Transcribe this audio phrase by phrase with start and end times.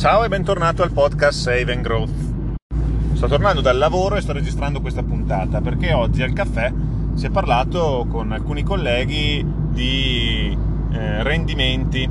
[0.00, 2.10] Ciao e bentornato al podcast Save and Growth.
[3.12, 6.72] Sto tornando dal lavoro e sto registrando questa puntata perché oggi al caffè
[7.12, 10.56] si è parlato con alcuni colleghi di
[10.90, 12.08] eh, rendimenti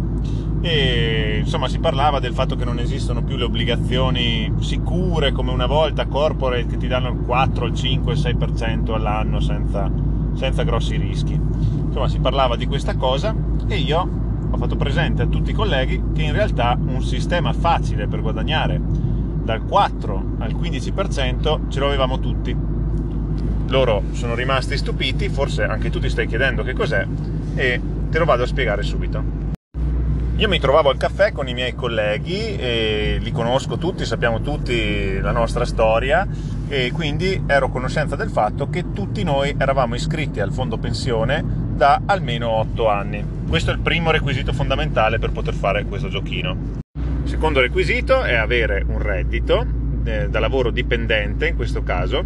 [0.62, 5.65] e insomma si parlava del fatto che non esistono più le obbligazioni sicure come una
[5.65, 9.92] volta corporate che ti danno il 4, il 5, il 6% all'anno senza,
[10.35, 11.33] senza grossi rischi.
[11.33, 13.33] Insomma si parlava di questa cosa
[13.67, 14.19] e io
[14.52, 18.80] ho fatto presente a tutti i colleghi che in realtà un sistema facile per guadagnare
[19.44, 22.55] dal 4 al 15% ce l'avevamo tutti.
[23.67, 27.05] Loro sono rimasti stupiti, forse anche tu ti stai chiedendo che cos'è
[27.55, 29.48] e te lo vado a spiegare subito.
[30.38, 35.31] Io mi trovavo al caffè con i miei colleghi, li conosco tutti, sappiamo tutti la
[35.31, 36.26] nostra storia
[36.68, 41.43] e quindi ero a conoscenza del fatto che tutti noi eravamo iscritti al fondo pensione
[41.76, 43.38] da almeno 8 anni.
[43.49, 46.77] Questo è il primo requisito fondamentale per poter fare questo giochino.
[47.23, 49.66] Secondo requisito è avere un reddito
[50.03, 52.23] eh, da lavoro dipendente in questo caso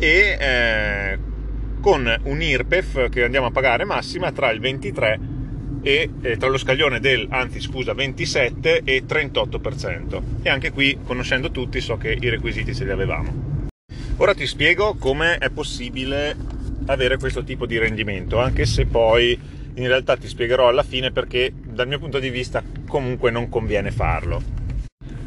[0.00, 1.18] e eh,
[1.80, 5.20] con un IRPEF che andiamo a pagare massima tra il 23
[5.82, 10.22] e eh, tra lo scaglione del, anzi scusa, 27 e 38%.
[10.42, 13.60] E anche qui, conoscendo tutti, so che i requisiti ce li avevamo.
[14.16, 16.34] Ora ti spiego come è possibile
[16.86, 21.52] avere questo tipo di rendimento, anche se poi in realtà ti spiegherò alla fine perché
[21.54, 24.42] dal mio punto di vista comunque non conviene farlo.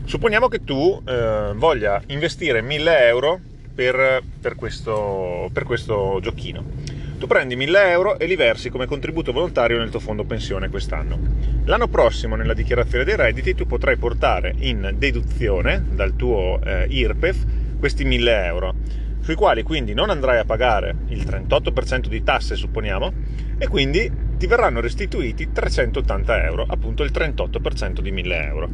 [0.05, 3.39] Supponiamo che tu eh, voglia investire 1000 euro
[3.73, 9.31] per, per, questo, per questo giochino tu prendi 1000 euro e li versi come contributo
[9.31, 11.17] volontario nel tuo fondo pensione quest'anno.
[11.63, 17.45] L'anno prossimo, nella dichiarazione dei redditi, tu potrai portare in deduzione dal tuo eh, IRPEF
[17.80, 18.75] questi 1000 euro,
[19.21, 23.13] sui quali quindi non andrai a pagare il 38% di tasse, supponiamo,
[23.57, 28.69] e quindi ti verranno restituiti 380 euro, appunto il 38% di 1000 euro.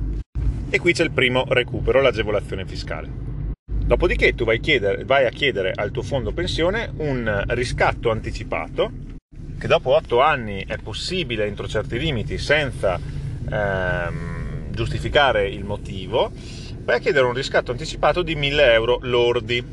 [0.69, 3.09] E qui c'è il primo recupero, l'agevolazione fiscale.
[3.65, 8.91] Dopodiché tu vai, chiedere, vai, a chiedere al tuo fondo pensione un riscatto anticipato
[9.57, 12.99] che dopo 8 anni è possibile entro certi limiti senza
[13.49, 16.31] ehm, giustificare il motivo,
[16.79, 19.63] vai a chiedere un riscatto anticipato di 1000 euro lordi.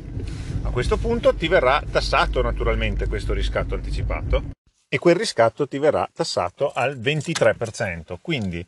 [0.63, 4.57] A questo punto ti verrà tassato naturalmente questo riscatto anticipato
[4.89, 8.17] e quel riscatto ti verrà tassato al 23%.
[8.19, 8.65] Quindi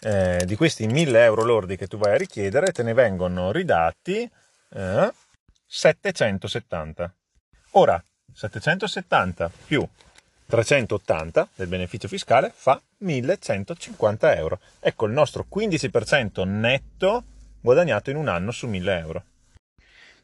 [0.00, 4.28] eh, di questi 1000 euro lordi che tu vai a richiedere te ne vengono ridati
[4.74, 5.12] eh,
[5.66, 7.12] 770.
[7.72, 8.02] Ora,
[8.32, 9.86] 770 più
[10.46, 14.60] 380 del beneficio fiscale fa 1150 euro.
[14.80, 17.24] Ecco il nostro 15% netto
[17.60, 19.22] guadagnato in un anno su 1000 euro.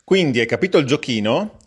[0.03, 1.59] Quindi hai capito il giochino?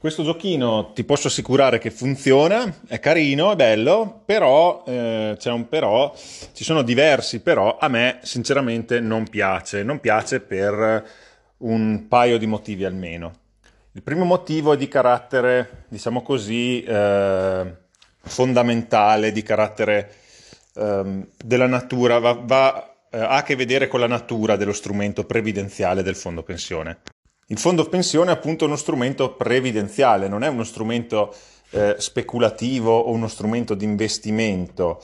[0.00, 5.68] Questo giochino ti posso assicurare che funziona, è carino, è bello, però eh, c'è un
[5.68, 6.14] però,
[6.52, 11.04] ci sono diversi però, a me sinceramente non piace, non piace per
[11.56, 13.32] un paio di motivi almeno.
[13.90, 17.76] Il primo motivo è di carattere, diciamo così, eh,
[18.20, 20.14] fondamentale, di carattere
[20.76, 25.24] eh, della natura, va, va, eh, ha a che vedere con la natura dello strumento
[25.24, 26.98] previdenziale del fondo pensione.
[27.50, 31.34] Il fondo pensione è appunto uno strumento previdenziale, non è uno strumento
[31.70, 35.02] eh, speculativo o uno strumento di investimento,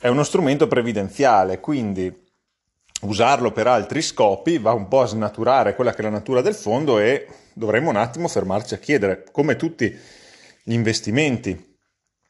[0.00, 2.10] è uno strumento previdenziale, quindi
[3.02, 6.54] usarlo per altri scopi va un po' a snaturare quella che è la natura del
[6.54, 9.94] fondo e dovremmo un attimo fermarci a chiedere, come tutti
[10.62, 11.76] gli investimenti,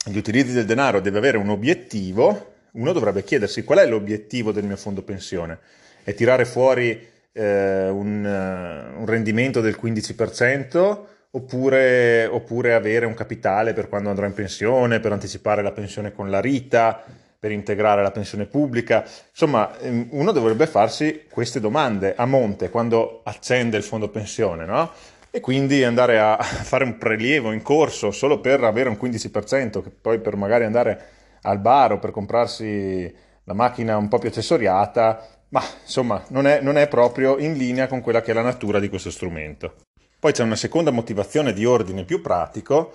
[0.07, 4.65] gli utilizzi del denaro deve avere un obiettivo, uno dovrebbe chiedersi qual è l'obiettivo del
[4.65, 5.61] mio fondo pensione?
[6.03, 10.99] È tirare fuori eh, un, uh, un, rendimento del 15%
[11.31, 16.31] oppure, oppure avere un capitale per quando andrò in pensione, per anticipare la pensione con
[16.31, 17.03] la rita?
[17.43, 19.05] per integrare la pensione pubblica.
[19.31, 24.93] Insomma, ehm, uno dovrebbe farsi queste domande a monte quando accende il fondo pensione, no?
[25.29, 29.91] E quindi andare a fare un prelievo in corso solo per avere un 15%, che
[29.91, 31.05] poi per magari andare
[31.43, 36.61] al bar o per comprarsi la macchina un po' più accessoriata, ma insomma non è,
[36.61, 39.75] non è proprio in linea con quella che è la natura di questo strumento.
[40.19, 42.95] Poi c'è una seconda motivazione di ordine più pratico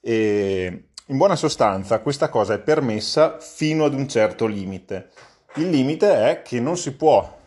[0.00, 5.10] e in buona sostanza questa cosa è permessa fino ad un certo limite.
[5.56, 7.38] Il limite è che non si può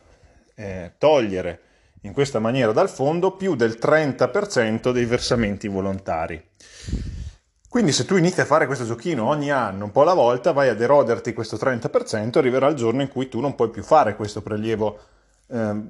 [0.56, 1.62] eh, togliere
[2.02, 6.52] in questa maniera dal fondo più del 30% dei versamenti volontari.
[7.74, 10.70] Quindi se tu inizi a fare questo giochino ogni anno, un po' alla volta, vai
[10.70, 14.44] ad eroderti questo 30%, arriverà il giorno in cui tu non puoi più fare questo
[14.44, 15.00] prelievo,
[15.48, 15.82] eh,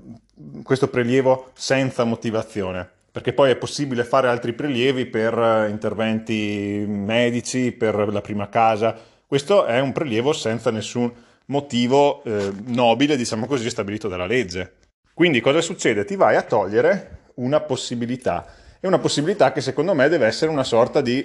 [0.64, 7.74] questo prelievo senza motivazione perché poi è possibile fare altri prelievi per eh, interventi medici,
[7.74, 8.96] per la prima casa.
[9.28, 11.12] Questo è un prelievo senza nessun
[11.48, 14.76] motivo eh, nobile, diciamo così, stabilito dalla legge.
[15.14, 16.06] Quindi cosa succede?
[16.06, 18.46] Ti vai a togliere una possibilità.
[18.80, 21.22] È una possibilità che secondo me deve essere una sorta di,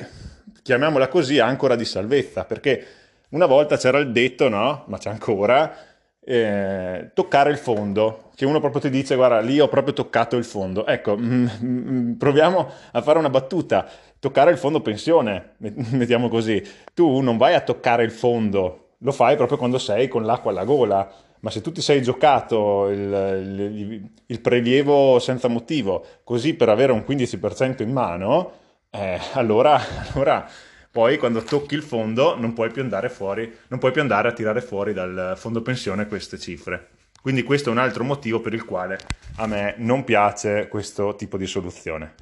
[0.69, 2.87] chiamiamola così, ancora di salvezza, perché
[3.31, 4.85] una volta c'era il detto, no?
[4.89, 5.75] Ma c'è ancora,
[6.23, 10.45] eh, toccare il fondo, che uno proprio ti dice, guarda, lì ho proprio toccato il
[10.45, 10.85] fondo.
[10.85, 13.89] Ecco, mm, mm, proviamo a fare una battuta.
[14.19, 16.63] Toccare il fondo pensione, mettiamo così.
[16.93, 20.65] Tu non vai a toccare il fondo, lo fai proprio quando sei con l'acqua alla
[20.65, 21.11] gola
[21.41, 26.91] ma se tu ti sei giocato il, il, il, prelievo senza motivo così per avere
[26.91, 28.53] un 15% in mano,
[28.91, 29.81] eh, allora,
[30.13, 30.49] allora,
[30.91, 34.33] poi quando tocchi il fondo non puoi più andare fuori, non puoi più andare a
[34.33, 36.89] tirare fuori dal fondo pensione queste cifre.
[37.21, 38.99] Quindi questo è un altro motivo per il quale
[39.37, 42.15] a me non piace questo tipo di soluzione.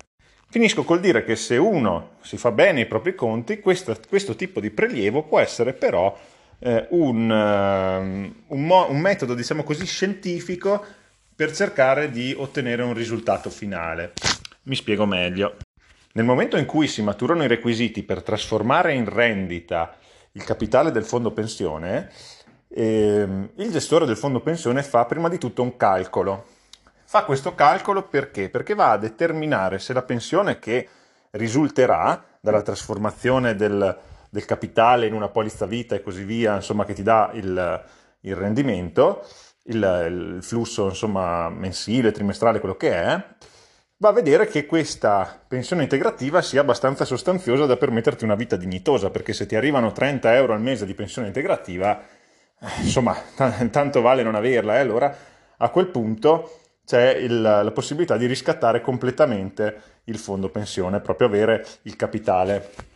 [0.49, 4.61] Finisco col dire che se uno si fa bene i propri conti, questo, questo tipo
[4.61, 6.17] di prelievo può essere però
[6.61, 10.85] eh, un, uh, un, mo- un, metodo, diciamo così, scientifico
[11.35, 14.13] per cercare di ottenere un risultato finale.
[14.63, 15.57] Mi spiego meglio.
[16.17, 19.95] Nel momento in cui si maturano i requisiti per trasformare in rendita
[20.33, 22.11] il capitale del fondo pensione,
[22.69, 26.47] ehm, il gestore del fondo pensione fa prima di tutto un calcolo.
[27.05, 28.49] Fa questo calcolo perché?
[28.49, 30.89] Perché va a determinare se la pensione che
[31.33, 33.99] risulterà dalla trasformazione del,
[34.31, 37.85] del capitale in una polizza vita e così via, insomma, che ti dà il,
[38.21, 39.23] il rendimento,
[39.65, 43.25] il, il flusso insomma, mensile, trimestrale, quello che è,
[43.99, 49.11] va a vedere che questa pensione integrativa sia abbastanza sostanziosa da permetterti una vita dignitosa,
[49.11, 54.01] perché se ti arrivano 30 euro al mese di pensione integrativa, eh, insomma, t- tanto
[54.01, 54.81] vale non averla, e eh?
[54.81, 55.17] allora
[55.59, 61.67] a quel punto c'è il, la possibilità di riscattare completamente il fondo pensione, proprio avere
[61.83, 62.95] il capitale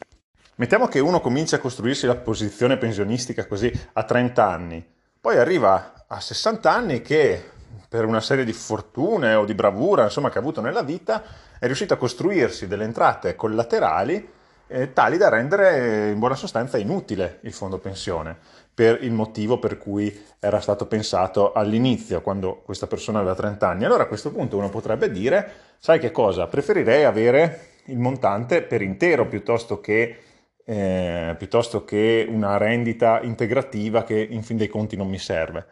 [0.61, 4.87] Mettiamo che uno comincia a costruirsi la posizione pensionistica così a 30 anni,
[5.19, 7.45] poi arriva a 60 anni che
[7.89, 11.23] per una serie di fortune o di bravura insomma, che ha avuto nella vita
[11.59, 14.29] è riuscito a costruirsi delle entrate collaterali
[14.67, 18.37] eh, tali da rendere in buona sostanza inutile il fondo pensione
[18.73, 23.85] per il motivo per cui era stato pensato all'inizio, quando questa persona aveva 30 anni.
[23.85, 28.81] Allora a questo punto uno potrebbe dire, sai che cosa, preferirei avere il montante per
[28.81, 30.17] intero piuttosto che
[30.65, 35.67] eh, piuttosto che una rendita integrativa che in fin dei conti non mi serve.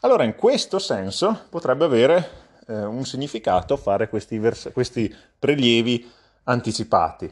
[0.00, 2.30] Allora in questo senso potrebbe avere
[2.66, 6.10] eh, un significato fare questi, vers- questi prelievi
[6.44, 7.30] anticipati.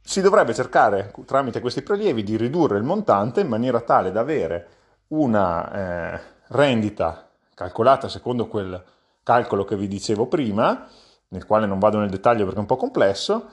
[0.00, 4.68] Si dovrebbe cercare tramite questi prelievi di ridurre il montante in maniera tale da avere
[5.08, 8.80] una eh, rendita calcolata secondo quel
[9.24, 10.88] calcolo che vi dicevo prima,
[11.32, 13.48] nel quale non vado nel dettaglio perché è un po' complesso,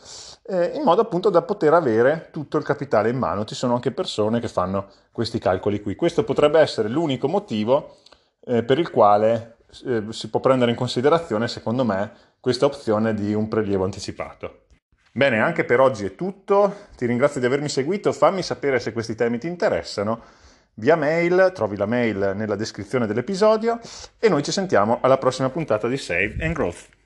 [0.48, 3.46] eh, in modo appunto da poter avere tutto il capitale in mano.
[3.46, 5.96] Ci sono anche persone che fanno questi calcoli qui.
[5.96, 7.98] Questo potrebbe essere l'unico motivo
[8.46, 13.34] eh, per il quale eh, si può prendere in considerazione, secondo me, questa opzione di
[13.34, 14.66] un prelievo anticipato.
[15.12, 16.76] Bene, anche per oggi è tutto.
[16.96, 18.12] Ti ringrazio di avermi seguito.
[18.12, 20.22] Fammi sapere se questi temi ti interessano
[20.76, 23.80] via mail, trovi la mail nella descrizione dell'episodio
[24.18, 26.99] e noi ci sentiamo alla prossima puntata di Save and Growth.